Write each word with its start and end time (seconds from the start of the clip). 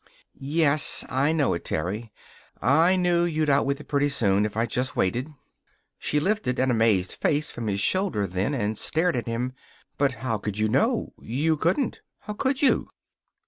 "Yes, 0.33 1.05
I 1.09 1.31
know 1.31 1.53
it, 1.53 1.63
Terry. 1.63 2.11
I 2.59 2.95
knew 2.95 3.21
you'd 3.23 3.51
out 3.51 3.67
with 3.67 3.79
it, 3.79 3.87
pretty 3.87 4.09
soon, 4.09 4.47
if 4.47 4.57
I 4.57 4.65
just 4.65 4.95
waited." 4.95 5.29
She 5.99 6.19
lifted 6.19 6.57
an 6.57 6.71
amazed 6.71 7.11
face 7.13 7.51
from 7.51 7.67
his 7.67 7.81
shoulder 7.81 8.25
then, 8.25 8.55
and 8.55 8.79
stared 8.79 9.15
at 9.15 9.27
him. 9.27 9.53
"But 9.99 10.13
how 10.25 10.39
could 10.39 10.57
you 10.57 10.69
know? 10.69 11.13
You 11.21 11.55
couldn't! 11.55 12.01
How 12.21 12.33
could 12.33 12.63
you?" 12.63 12.89